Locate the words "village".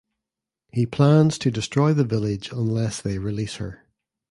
2.03-2.51